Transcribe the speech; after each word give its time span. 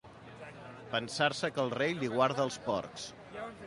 Pensar-se 0.93 1.53
que 1.59 1.63
el 1.67 1.71
rei 1.77 1.97
li 2.01 2.13
guarda 2.17 2.49
els 2.51 2.63
porcs. 2.69 3.09